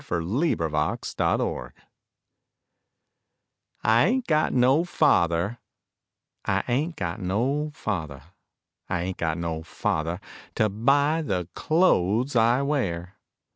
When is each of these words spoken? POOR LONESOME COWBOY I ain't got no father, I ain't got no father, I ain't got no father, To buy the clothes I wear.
POOR 0.03 0.23
LONESOME 0.23 0.97
COWBOY 1.15 1.69
I 3.83 4.03
ain't 4.05 4.25
got 4.25 4.51
no 4.51 4.83
father, 4.83 5.59
I 6.43 6.63
ain't 6.67 6.95
got 6.95 7.19
no 7.19 7.69
father, 7.75 8.23
I 8.89 9.01
ain't 9.03 9.17
got 9.17 9.37
no 9.37 9.61
father, 9.61 10.19
To 10.55 10.69
buy 10.69 11.21
the 11.21 11.47
clothes 11.53 12.35
I 12.35 12.63
wear. 12.63 13.15